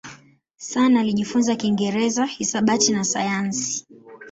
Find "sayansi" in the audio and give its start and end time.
3.03-3.85